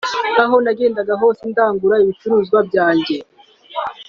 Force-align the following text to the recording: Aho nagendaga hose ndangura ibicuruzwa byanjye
Aho 0.43 0.55
nagendaga 0.63 1.13
hose 1.21 1.41
ndangura 1.51 1.95
ibicuruzwa 2.03 2.57
byanjye 2.67 3.15